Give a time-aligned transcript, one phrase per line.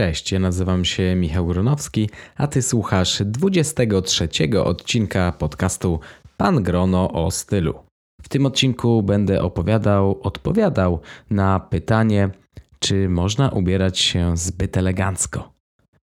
[0.00, 4.28] Cześć, ja nazywam się Michał Gronowski, a ty słuchasz 23
[4.64, 6.00] odcinka podcastu
[6.36, 7.74] Pan Grono o stylu.
[8.22, 11.00] W tym odcinku będę opowiadał, odpowiadał
[11.30, 12.30] na pytanie,
[12.78, 15.52] czy można ubierać się zbyt elegancko.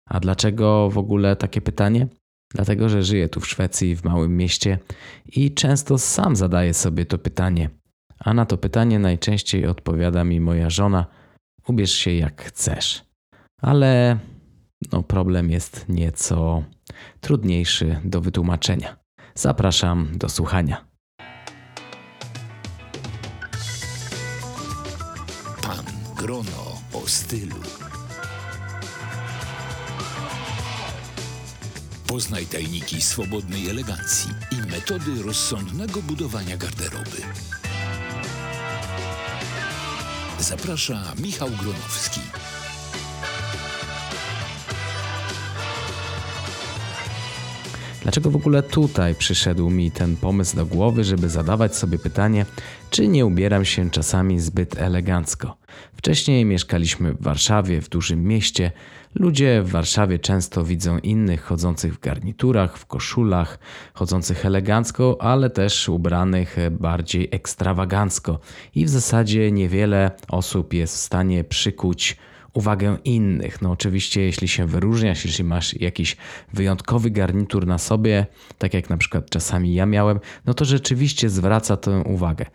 [0.09, 2.09] A dlaczego w ogóle takie pytanie?
[2.55, 4.79] Dlatego, że żyję tu w Szwecji, w małym mieście
[5.27, 7.71] i często sam zadaję sobie to pytanie.
[8.19, 11.07] A na to pytanie najczęściej odpowiada mi moja żona:
[11.69, 13.14] ubierz się jak chcesz
[13.65, 14.19] ale
[14.93, 16.63] no, problem jest nieco
[17.21, 18.96] trudniejszy do wytłumaczenia.
[19.35, 20.85] Zapraszam do słuchania.
[25.63, 25.85] Pan
[26.17, 27.57] Grono o stylu.
[32.06, 37.19] Poznaj tajniki swobodnej elegancji i metody rozsądnego budowania garderoby.
[40.39, 42.20] Zaprasza Michał Gronowski.
[48.05, 52.47] Dlaczego w ogóle tutaj przyszedł mi ten pomysł do głowy, żeby zadawać sobie pytanie,
[52.91, 55.57] czy nie ubieram się czasami zbyt elegancko?
[55.97, 58.73] Wcześniej mieszkaliśmy w Warszawie, w dużym mieście.
[59.15, 63.59] Ludzie w Warszawie często widzą innych chodzących w garniturach, w koszulach,
[63.95, 68.39] chodzących elegancko, ale też ubranych bardziej ekstrawagancko.
[68.75, 72.17] I w zasadzie niewiele osób jest w stanie przykuć
[72.55, 73.63] uwagę innych.
[73.63, 76.17] No oczywiście, jeśli się wyróżniasz, jeśli masz jakiś
[76.53, 78.27] wyjątkowy garnitur na sobie,
[78.59, 82.47] tak jak na przykład czasami ja miałem, no to rzeczywiście zwraca tę uwagę.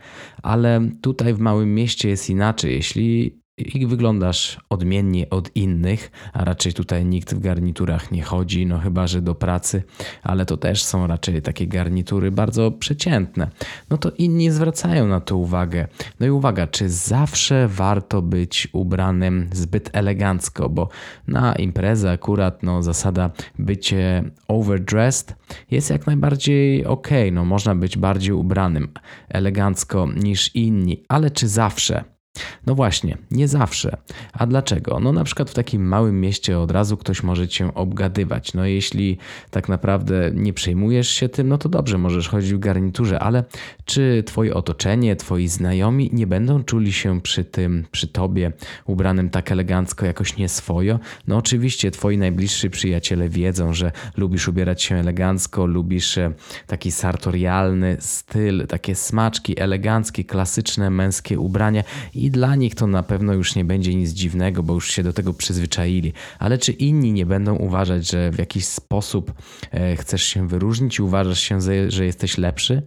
[0.43, 2.73] Ale tutaj w małym mieście jest inaczej.
[2.73, 8.79] Jeśli i wyglądasz odmiennie od innych, a raczej tutaj nikt w garniturach nie chodzi, no
[8.79, 9.83] chyba że do pracy,
[10.23, 13.49] ale to też są raczej takie garnitury bardzo przeciętne.
[13.89, 15.87] No to inni zwracają na to uwagę.
[16.19, 20.89] No i uwaga, czy zawsze warto być ubranym zbyt elegancko, bo
[21.27, 25.35] na imprezę akurat no zasada bycie overdressed
[25.71, 28.93] jest jak najbardziej ok, no można być bardziej ubranym
[29.29, 32.18] elegancko niż inni, ale czy zawsze?
[32.67, 33.97] No właśnie, nie zawsze.
[34.33, 34.99] A dlaczego?
[34.99, 38.53] No na przykład w takim małym mieście od razu ktoś może cię obgadywać.
[38.53, 39.17] No jeśli
[39.51, 43.43] tak naprawdę nie przejmujesz się tym, no to dobrze, możesz chodzić w garniturze, ale
[43.85, 48.51] czy twoje otoczenie, twoi znajomi nie będą czuli się przy tym, przy tobie
[48.85, 50.99] ubranym tak elegancko, jakoś nieswojo?
[51.27, 56.33] No oczywiście twoi najbliżsi przyjaciele wiedzą, że lubisz ubierać się elegancko, lubisz e,
[56.67, 61.83] taki sartorialny styl, takie smaczki, eleganckie, klasyczne męskie ubrania
[62.13, 65.13] i dla nich to na pewno już nie będzie nic dziwnego, bo już się do
[65.13, 66.13] tego przyzwyczaili.
[66.39, 69.33] Ale czy inni nie będą uważać, że w jakiś sposób
[69.71, 72.81] e, chcesz się wyróżnić i uważasz się, że jesteś lepszy?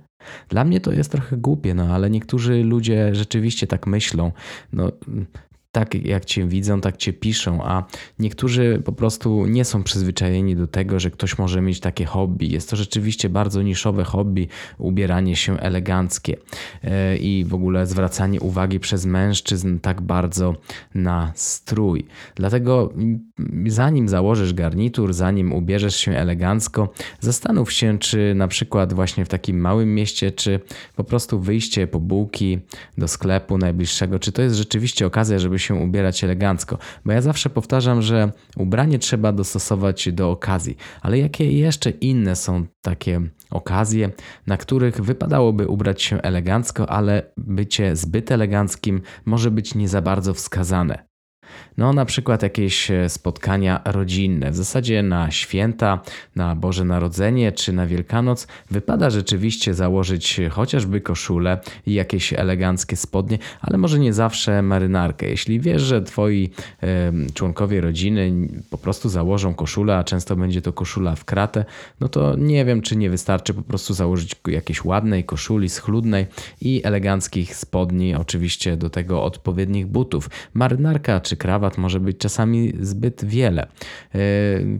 [0.49, 4.33] Dla mnie to jest trochę głupie, no ale niektórzy ludzie rzeczywiście tak myślą.
[4.73, 4.93] No,
[5.73, 7.85] tak jak cię widzą, tak cię piszą, a
[8.19, 12.47] niektórzy po prostu nie są przyzwyczajeni do tego, że ktoś może mieć takie hobby.
[12.47, 16.37] Jest to rzeczywiście bardzo niszowe hobby, ubieranie się eleganckie
[16.85, 20.57] e, i w ogóle zwracanie uwagi przez mężczyzn tak bardzo
[20.95, 22.07] na strój.
[22.35, 22.93] Dlatego
[23.67, 29.61] zanim założysz garnitur, zanim ubierzesz się elegancko, zastanów się, czy na przykład właśnie w takim
[29.61, 30.61] małym mieście, czy
[30.97, 32.59] po prostu wyjście po bułki
[32.99, 36.79] do sklepu najbliższego, czy to jest rzeczywiście okazja, żeby się ubierać elegancko.
[37.05, 40.77] Bo ja zawsze powtarzam, że ubranie trzeba dostosować do okazji.
[41.01, 44.11] Ale jakie jeszcze inne są takie okazje,
[44.47, 50.35] na których wypadałoby ubrać się elegancko, ale bycie zbyt eleganckim może być nie za bardzo
[50.35, 51.13] wskazane?
[51.79, 54.51] No, na przykład jakieś e, spotkania rodzinne.
[54.51, 56.01] W zasadzie na święta,
[56.37, 63.39] na Boże Narodzenie czy na Wielkanoc wypada rzeczywiście założyć chociażby koszulę i jakieś eleganckie spodnie,
[63.61, 65.27] ale może nie zawsze marynarkę.
[65.27, 66.51] Jeśli wiesz, że twoi
[67.35, 71.65] członkowie rodziny po prostu założą koszulę, a często będzie to koszula w kratę,
[72.01, 76.27] no to nie wiem, czy nie wystarczy po prostu założyć jakieś ładnej koszuli, schludnej
[76.61, 80.31] i eleganckich spodni, oczywiście do tego odpowiednich butów.
[80.55, 83.63] Marynarka czy krawat może być czasami zbyt wiele.
[83.63, 84.19] E,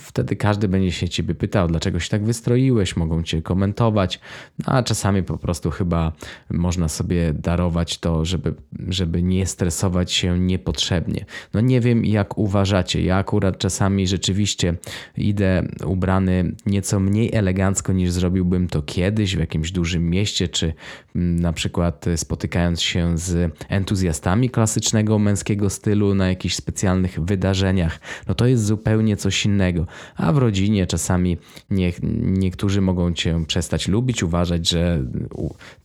[0.01, 4.21] wtedy każdy będzie się ciebie pytał, dlaczego się tak wystroiłeś, mogą cię komentować,
[4.67, 6.13] a czasami po prostu chyba
[6.51, 8.55] można sobie darować to, żeby,
[8.89, 11.25] żeby nie stresować się niepotrzebnie.
[11.55, 13.03] No nie wiem, jak uważacie.
[13.03, 14.75] Ja akurat czasami rzeczywiście
[15.17, 20.75] idę ubrany nieco mniej elegancko niż zrobiłbym to kiedyś w jakimś dużym mieście, czy
[21.17, 28.01] mm, na przykład spotykając się z entuzjastami klasycznego męskiego stylu na jakichś specjalnych specjalnych wydarzeniach,
[28.29, 29.87] no to jest zupełnie coś innego.
[30.17, 31.39] A w rodzinie czasami
[31.71, 31.93] nie,
[32.23, 35.05] niektórzy mogą cię przestać lubić, uważać, że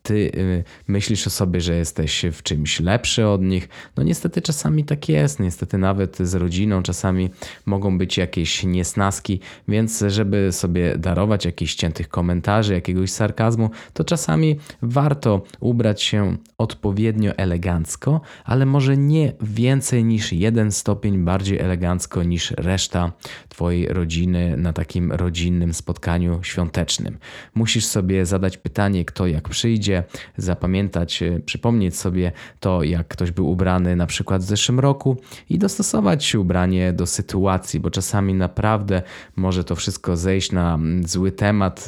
[0.04, 3.70] ty y, myślisz o sobie, że jesteś w czymś lepszy od nich.
[3.98, 7.30] No niestety czasami tak jest, niestety nawet z rodziną czasami
[7.66, 14.60] mogą być jakieś niesnaski, więc żeby sobie darować jakichś ciętych komentarzy, jakiegoś sarkazmu, to czasami
[14.82, 22.52] warto ubrać się odpowiednio elegancko, ale może nie więcej niż jeden stopień bardziej elegancko niż
[22.52, 23.12] reszta
[23.50, 27.18] Twojej rodziny na takim rodzinnym spotkaniu świątecznym.
[27.56, 30.04] Musisz sobie zadać pytanie, kto jak przyjdzie,
[30.38, 35.18] zapamiętać, e, przypomnieć sobie to, jak ktoś był ubrany na przykład w zeszłym roku
[35.50, 39.02] i dostosować ubranie do sytuacji, bo czasami naprawdę
[39.36, 41.86] może to wszystko zejść na mm, zły temat,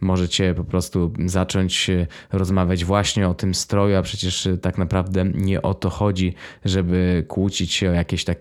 [0.00, 5.24] możecie po prostu zacząć e, rozmawiać właśnie o tym stroju, a przecież e, tak naprawdę
[5.24, 6.34] nie o to chodzi,
[6.64, 8.31] żeby kłócić się o jakieś takie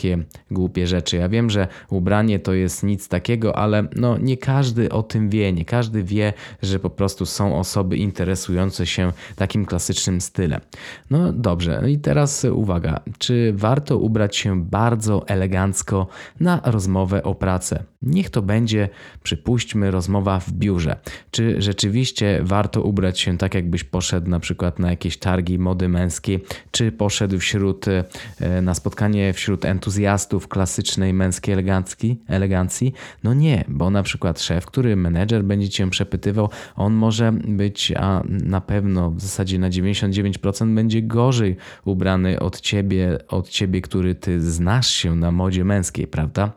[0.51, 1.17] głupie rzeczy.
[1.17, 5.53] Ja wiem, że ubranie to jest nic takiego, ale no nie każdy o tym wie,
[5.53, 10.61] nie każdy wie, że po prostu są osoby interesujące się takim klasycznym stylem.
[11.09, 16.07] No dobrze, no i teraz uwaga, czy warto ubrać się bardzo elegancko
[16.39, 17.83] na rozmowę o pracę?
[18.01, 18.89] Niech to będzie,
[19.23, 20.95] przypuśćmy, rozmowa w biurze.
[21.31, 26.43] Czy rzeczywiście warto ubrać się tak, jakbyś poszedł na przykład na jakieś targi mody męskiej,
[26.71, 32.21] czy poszedł wśród, e, na spotkanie wśród entuzjastów klasycznej męskiej elegancji?
[32.27, 32.93] elegancji?
[33.23, 38.23] No nie, bo na przykład szef, który menedżer będzie cię przepytywał, on może być, a
[38.27, 41.55] na pewno w zasadzie na 99% będzie gorzej
[41.85, 46.51] ubrany od ciebie, od ciebie, który ty znasz się na modzie męskiej, prawda?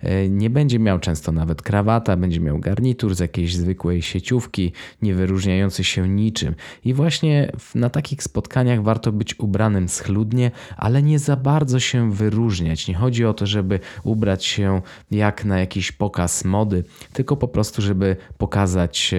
[0.00, 4.72] E, nie będzie miał często nawet krawata, będzie miał garnitur z jakiejś zwykłej sieciówki,
[5.02, 6.54] nie wyróżniający się niczym.
[6.84, 12.88] I właśnie na takich spotkaniach warto być ubranym schludnie, ale nie za bardzo się wyróżniać.
[12.88, 17.82] Nie chodzi o to, żeby ubrać się jak na jakiś pokaz mody, tylko po prostu,
[17.82, 19.14] żeby pokazać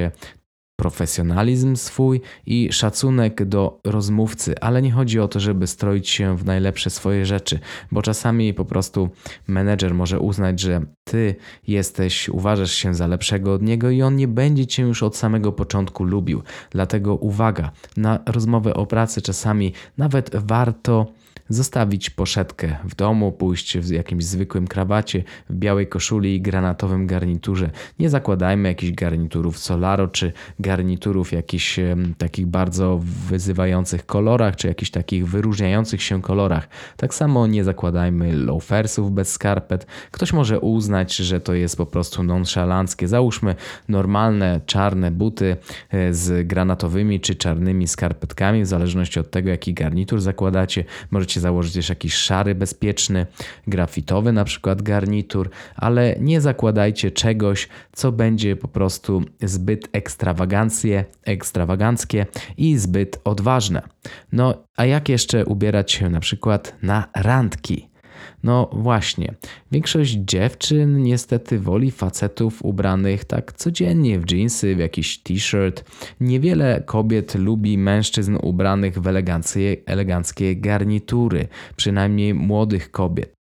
[0.77, 6.45] profesjonalizm swój i szacunek do rozmówcy, ale nie chodzi o to, żeby stroić się w
[6.45, 7.59] najlepsze swoje rzeczy,
[7.91, 9.09] bo czasami po prostu
[9.47, 11.35] menedżer może uznać, że ty
[11.67, 15.51] jesteś, uważasz się za lepszego od niego i on nie będzie cię już od samego
[15.51, 16.43] początku lubił.
[16.69, 21.05] Dlatego uwaga, na rozmowę o pracy czasami nawet warto
[21.49, 27.69] zostawić poszetkę w domu, pójść w jakimś zwykłym krawacie, w białej koszuli i granatowym garniturze.
[27.99, 31.79] Nie zakładajmy jakichś garniturów Solaro czy garniturów jakichś
[32.17, 32.99] takich bardzo
[33.29, 36.67] wyzywających kolorach, czy jakichś takich wyróżniających się kolorach.
[36.97, 39.87] Tak samo nie zakładajmy loafersów bez skarpet.
[40.11, 43.07] Ktoś może uznać, że to jest po prostu nonszalanckie.
[43.07, 43.55] Załóżmy
[43.89, 45.57] normalne czarne buty
[45.89, 50.83] e, z granatowymi czy czarnymi skarpetkami, w zależności od tego, jaki garnitur zakładacie.
[51.11, 53.25] Możecie Możecie założyć jakiś szary, bezpieczny,
[53.67, 62.25] grafitowy na przykład garnitur, ale nie zakładajcie czegoś, co będzie po prostu zbyt ekstrawaganckie, ekstrawaganckie
[62.57, 63.81] i zbyt odważne.
[64.31, 67.89] No, a jak jeszcze ubierać się na przykład na randki?
[68.43, 69.33] No właśnie,
[69.71, 75.83] większość dziewczyn niestety woli facetów ubranych tak codziennie w dżinsy, w jakiś t-shirt.
[76.19, 83.37] Niewiele kobiet lubi mężczyzn ubranych w eleganckie, eleganckie garnitury, przynajmniej młodych kobiet.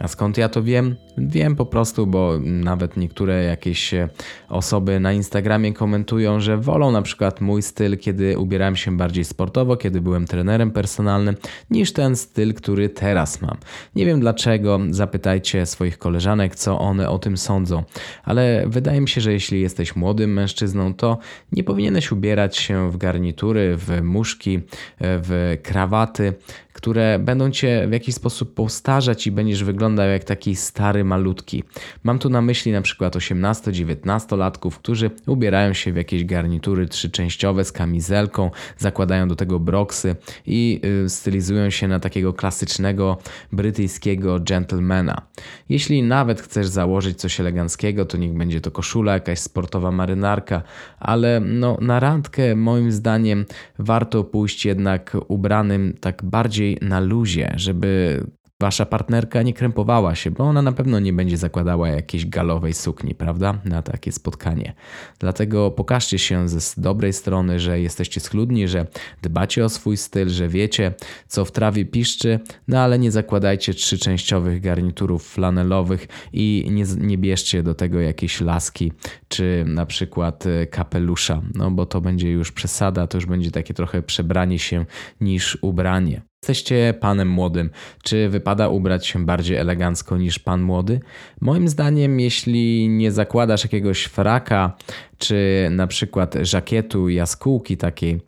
[0.00, 0.96] A skąd ja to wiem?
[1.18, 3.94] Wiem po prostu, bo nawet niektóre jakieś
[4.48, 9.76] osoby na Instagramie komentują, że wolą na przykład mój styl, kiedy ubierałem się bardziej sportowo,
[9.76, 11.36] kiedy byłem trenerem personalnym,
[11.70, 13.56] niż ten styl, który teraz mam.
[13.94, 17.82] Nie wiem dlaczego, zapytajcie swoich koleżanek, co one o tym sądzą,
[18.24, 21.18] ale wydaje mi się, że jeśli jesteś młodym mężczyzną, to
[21.52, 24.60] nie powinieneś ubierać się w garnitury, w muszki,
[25.00, 26.34] w krawaty,
[26.72, 31.64] które będą cię w jakiś sposób postarzać i będziesz wyglądał jak taki stary malutki.
[32.04, 37.72] Mam tu na myśli na przykład 18-19-latków, którzy ubierają się w jakieś garnitury trzyczęściowe z
[37.72, 40.16] kamizelką, zakładają do tego broksy
[40.46, 43.18] i y, stylizują się na takiego klasycznego
[43.52, 45.22] brytyjskiego gentlemana.
[45.68, 50.62] Jeśli nawet chcesz założyć coś eleganckiego, to niech będzie to koszula, jakaś sportowa marynarka,
[51.00, 53.44] ale no, na randkę moim zdaniem
[53.78, 58.22] warto pójść jednak ubranym tak bardziej na luzie, żeby
[58.62, 63.14] wasza partnerka nie krępowała się, bo ona na pewno nie będzie zakładała jakiejś galowej sukni,
[63.14, 63.58] prawda?
[63.64, 64.74] Na takie spotkanie.
[65.18, 68.86] Dlatego pokażcie się z dobrej strony, że jesteście schludni, że
[69.22, 70.94] dbacie o swój styl, że wiecie,
[71.28, 77.62] co w trawie piszczy, no ale nie zakładajcie trzyczęściowych garniturów flanelowych i nie, nie bierzcie
[77.62, 78.92] do tego jakiejś laski
[79.28, 83.74] czy na przykład e, kapelusza, no bo to będzie już przesada, to już będzie takie
[83.74, 84.86] trochę przebranie się
[85.20, 86.31] niż ubranie.
[86.42, 87.70] Jesteście panem młodym.
[88.02, 91.00] Czy wypada ubrać się bardziej elegancko niż pan młody?
[91.40, 94.76] Moim zdaniem, jeśli nie zakładasz jakiegoś fraka,
[95.22, 98.20] czy na przykład żakietu, jaskółki takiej,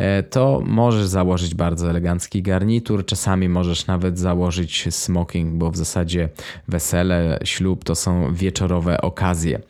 [0.00, 3.06] E, to możesz założyć bardzo elegancki garnitur.
[3.06, 6.28] Czasami możesz nawet założyć smoking, bo w zasadzie
[6.68, 9.60] wesele, ślub to są wieczorowe okazje.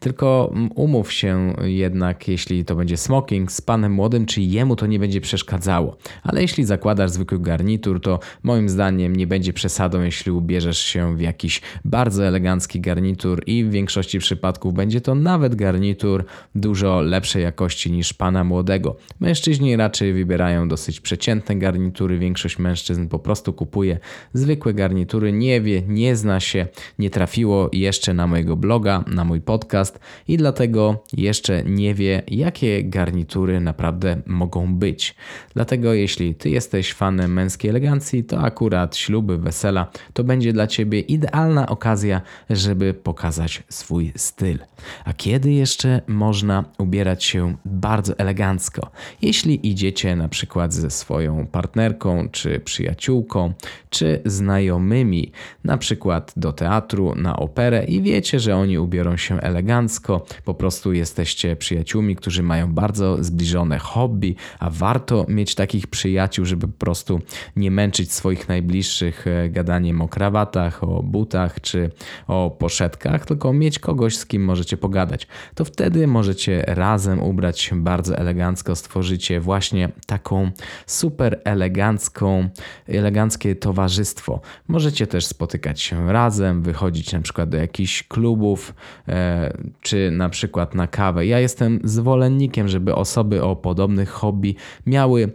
[0.00, 4.98] Tylko umów się jednak, jeśli to będzie smoking z panem młodym, czy jemu to nie
[4.98, 5.96] będzie przeszkadzało.
[6.22, 11.20] Ale jeśli zakładasz zwykły garnitur, to moim zdaniem nie będzie przesadą, jeśli ubierzesz się w
[11.20, 16.19] jakiś bardzo elegancki garnitur i w większości przypadków będzie to nawet garnitur
[16.54, 18.96] dużo lepszej jakości niż pana młodego.
[19.20, 22.18] Mężczyźni raczej wybierają dosyć przeciętne garnitury.
[22.18, 23.98] Większość mężczyzn po prostu kupuje
[24.32, 26.66] zwykłe garnitury, nie wie, nie zna się,
[26.98, 32.84] nie trafiło jeszcze na mojego bloga, na mój podcast i dlatego jeszcze nie wie, jakie
[32.84, 35.14] garnitury naprawdę mogą być.
[35.54, 41.00] Dlatego jeśli ty jesteś fanem męskiej elegancji, to akurat śluby, wesela to będzie dla ciebie
[41.00, 44.58] idealna okazja, żeby pokazać swój styl.
[45.04, 48.90] A kiedy jeszcze można ubierać się bardzo elegancko?
[49.22, 53.52] Jeśli idziecie na przykład ze swoją partnerką, czy przyjaciółką,
[53.90, 55.32] czy znajomymi,
[55.64, 60.92] na przykład do teatru, na operę i wiecie, że oni ubiorą się elegancko, po prostu
[60.92, 67.20] jesteście przyjaciółmi, którzy mają bardzo zbliżone hobby, a warto mieć takich przyjaciół, żeby po prostu
[67.56, 71.90] nie męczyć swoich najbliższych e, gadaniem o krawatach, o butach czy
[72.26, 75.26] o poszetkach, tylko mieć kogoś, z kim możecie pogadać.
[75.54, 80.50] To wtedy możecie razem ubrać się bardzo elegancko, stworzycie właśnie właśnie taką
[80.86, 82.48] super elegancką,
[82.88, 84.40] eleganckie towarzystwo.
[84.68, 88.74] Możecie też spotykać się razem, wychodzić na przykład do jakichś klubów,
[89.08, 91.26] e, czy na przykład na kawę.
[91.26, 94.54] Ja jestem zwolennikiem, żeby osoby o podobnych hobby
[94.86, 95.32] miały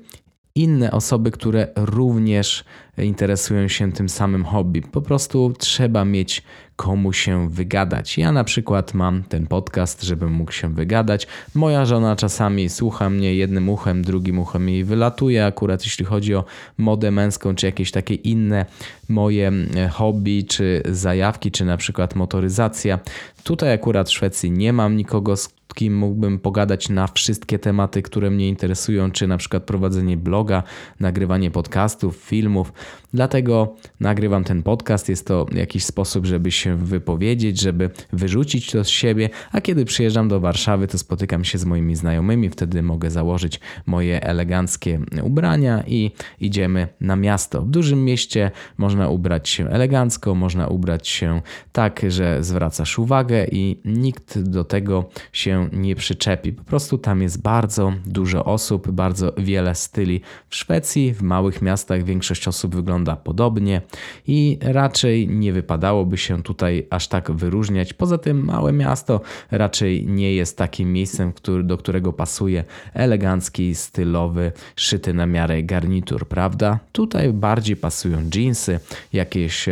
[0.55, 2.63] inne osoby, które również
[2.97, 4.81] interesują się tym samym hobby.
[4.81, 6.43] Po prostu trzeba mieć
[6.75, 8.17] komu się wygadać.
[8.17, 11.27] Ja na przykład mam ten podcast, żebym mógł się wygadać.
[11.55, 16.43] Moja żona czasami słucha mnie jednym uchem, drugim uchem jej wylatuje, akurat jeśli chodzi o
[16.77, 18.65] modę męską, czy jakieś takie inne
[19.09, 22.99] moje e, hobby, czy zajawki, czy na przykład motoryzacja.
[23.43, 28.31] Tutaj akurat w Szwecji nie mam nikogo, z kim mógłbym pogadać na wszystkie tematy, które
[28.31, 30.63] mnie interesują, czy na przykład prowadzenie bloga,
[30.99, 32.73] nagrywanie podcastów, filmów.
[33.13, 35.09] Dlatego nagrywam ten podcast.
[35.09, 39.29] Jest to jakiś sposób, żeby się wypowiedzieć, żeby wyrzucić to z siebie.
[39.51, 42.49] A kiedy przyjeżdżam do Warszawy, to spotykam się z moimi znajomymi.
[42.49, 47.61] Wtedy mogę założyć moje eleganckie ubrania i idziemy na miasto.
[47.61, 51.41] W dużym mieście można ubrać się elegancko, można ubrać się
[51.71, 56.53] tak, że zwracasz uwagę i nikt do tego się nie przyczepi.
[56.53, 60.21] Po prostu tam jest bardzo dużo osób, bardzo wiele styli.
[60.49, 63.81] W Szwecji, w małych miastach większość osób wygląda podobnie
[64.27, 67.93] i raczej nie wypadałoby się tutaj aż tak wyróżniać.
[67.93, 69.21] Poza tym małe miasto
[69.51, 76.27] raczej nie jest takim miejscem, który, do którego pasuje elegancki, stylowy, szyty na miarę garnitur,
[76.27, 76.79] prawda?
[76.91, 78.79] Tutaj bardziej pasują jeansy,
[79.13, 79.65] jakieś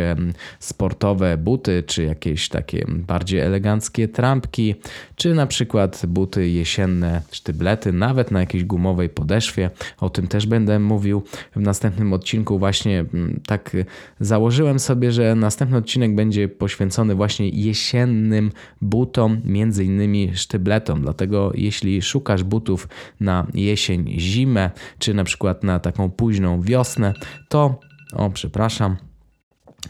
[0.58, 4.74] sportowe buty, czy jakieś takie bardziej eleganckie trampki,
[5.16, 5.73] czy na przykład
[6.06, 9.70] buty jesienne, sztyblety, nawet na jakiejś gumowej podeszwie.
[10.00, 11.22] O tym też będę mówił
[11.56, 13.04] w następnym odcinku właśnie
[13.46, 13.76] tak
[14.20, 18.50] założyłem sobie, że następny odcinek będzie poświęcony właśnie jesiennym
[18.80, 21.02] butom, między innymi sztybletom.
[21.02, 22.88] Dlatego jeśli szukasz butów
[23.20, 27.14] na jesień, zimę, czy na przykład na taką późną wiosnę,
[27.48, 27.80] to
[28.12, 28.96] o, przepraszam,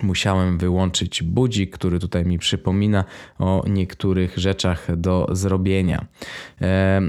[0.03, 3.05] musiałem wyłączyć budzik, który tutaj mi przypomina
[3.39, 6.07] o niektórych rzeczach do zrobienia.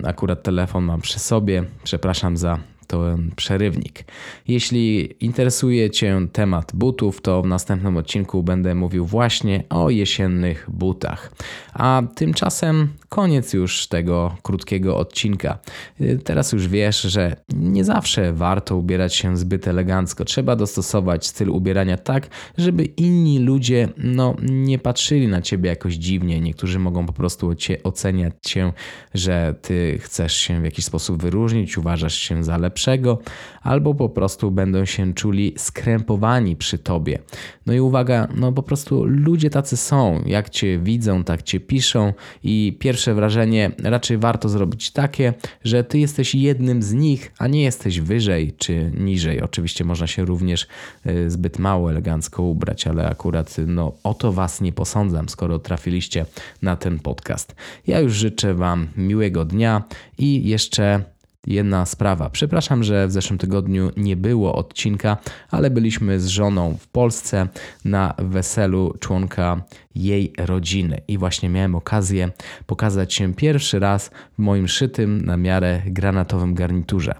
[0.04, 1.63] Akurat telefon mam przy sobie.
[1.84, 4.04] Przepraszam za to przerywnik.
[4.48, 11.32] Jeśli interesuje Cię temat butów, to w następnym odcinku będę mówił właśnie o jesiennych butach.
[11.74, 15.60] A tymczasem koniec już tego krótkiego odcinka.
[16.01, 20.25] Y, Teraz już wiesz, że nie zawsze warto ubierać się zbyt elegancko.
[20.25, 26.41] Trzeba dostosować styl ubierania tak, żeby inni ludzie no, nie patrzyli na ciebie jakoś dziwnie.
[26.41, 28.74] Niektórzy mogą po prostu cię oceniać się,
[29.13, 33.19] że ty chcesz się w jakiś sposób wyróżnić, uważasz się za lepszego,
[33.62, 37.19] albo po prostu będą się czuli skrępowani przy tobie.
[37.65, 40.22] No i uwaga, no po prostu ludzie tacy są.
[40.25, 46.00] Jak cię widzą, tak cię piszą i pierwsze wrażenie raczej warto zrobić takie, że ty
[46.00, 49.41] jesteś jednym z nich, a nie jesteś wyżej czy niżej.
[49.41, 50.67] Oczywiście można się również
[51.05, 56.25] y, zbyt mało elegancko ubrać, ale akurat no o to was nie posądzam, skoro trafiliście
[56.62, 57.55] na ten podcast.
[57.88, 59.84] Ja już życzę wam miłego dnia
[60.17, 61.14] i jeszcze
[61.48, 62.30] Jedna sprawa.
[62.30, 65.18] Przepraszam, że w zeszłym tygodniu nie było odcinka,
[65.52, 67.48] ale byliśmy z żoną w Polsce
[67.86, 69.62] na weselu członka
[69.96, 72.32] jej rodziny i właśnie miałem okazję
[72.66, 77.16] pokazać się pierwszy raz w moim szytym na miarę granatowym garniturze.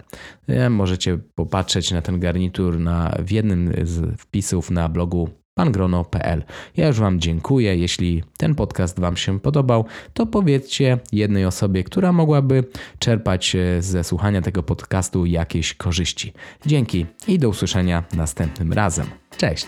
[0.48, 6.44] E, Możecie popatrzeć na ten garnitur na, w jednym z wpisów na blogu pangrono.pl.
[6.76, 7.76] Ja już Wam dziękuję.
[7.76, 9.84] Jeśli ten podcast Wam się podobał,
[10.14, 12.64] to powiedzcie jednej osobie, która mogłaby
[12.98, 16.32] czerpać e, ze słuchania tego podcastu jakieś korzyści.
[16.66, 19.06] Dzięki i do usłyszenia następnym razem.
[19.36, 19.66] Cześć!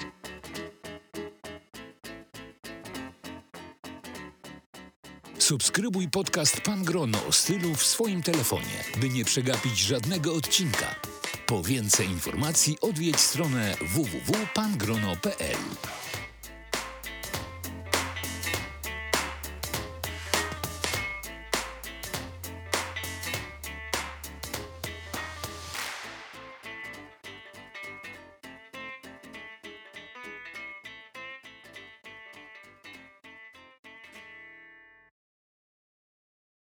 [5.39, 11.08] Subskrybuj podcast Pan Grono stylu w swoim telefonie, by nie przegapić żadnego odcinka.
[11.49, 15.57] Po więcej informacji odwiedź stronę www.pangrono.pl.